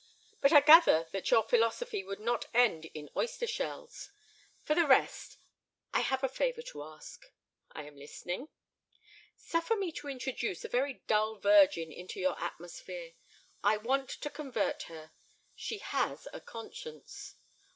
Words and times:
But 0.41 0.51
I 0.51 0.61
gather 0.61 1.05
that 1.11 1.29
your 1.29 1.43
philosophy 1.43 2.03
would 2.03 2.19
not 2.19 2.47
end 2.55 2.85
in 2.85 3.11
oyster 3.15 3.45
shells. 3.45 4.09
For 4.63 4.73
the 4.73 4.87
rest—I 4.87 5.99
have 5.99 6.23
a 6.23 6.27
favor 6.27 6.63
to 6.63 6.81
ask." 6.81 7.31
"I 7.73 7.83
am 7.83 7.95
listening." 7.95 8.49
"Suffer 9.37 9.75
me 9.75 9.91
to 9.91 10.07
introduce 10.07 10.65
a 10.65 10.69
very 10.69 11.03
dull 11.05 11.35
virgin 11.37 11.91
into 11.91 12.19
your 12.19 12.41
atmosphere. 12.43 13.13
I 13.63 13.77
want 13.77 14.09
to 14.09 14.29
convert 14.31 14.81
her. 14.89 15.11
She 15.55 15.77
has 15.77 16.27
a 16.33 16.41
conscience." 16.41 17.35